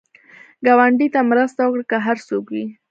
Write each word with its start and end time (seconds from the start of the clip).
ګاونډي 0.65 1.07
ته 1.13 1.19
مرسته 1.31 1.61
وکړه، 1.67 1.83
که 1.91 1.97
هر 2.05 2.17
څوک 2.27 2.45
وي 2.53 2.65